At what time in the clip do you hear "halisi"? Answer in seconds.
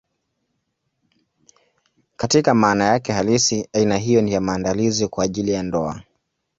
3.13-3.67